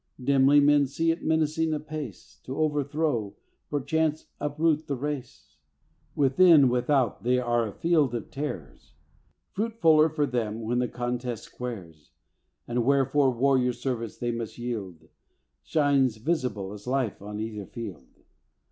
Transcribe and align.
Dimly 0.19 0.59
men 0.59 0.87
see 0.87 1.11
it 1.11 1.23
menacing 1.23 1.75
apace 1.75 2.39
To 2.45 2.57
overthrow, 2.57 3.35
perchance 3.69 4.25
uproot 4.39 4.87
the 4.87 4.95
race. 4.95 5.57
Within, 6.15 6.69
without, 6.69 7.21
they 7.21 7.37
are 7.37 7.67
a 7.67 7.71
field 7.71 8.15
of 8.15 8.31
tares: 8.31 8.95
Fruitfuller 9.55 10.09
for 10.09 10.25
them 10.25 10.63
when 10.63 10.79
the 10.79 10.87
contest 10.87 11.43
squares, 11.43 12.13
And 12.67 12.83
wherefore 12.83 13.29
warrior 13.29 13.73
service 13.73 14.17
they 14.17 14.31
must 14.31 14.57
yield, 14.57 15.07
Shines 15.61 16.17
visible 16.17 16.73
as 16.73 16.87
life 16.87 17.21
on 17.21 17.39
either 17.39 17.67
field. 17.67 18.23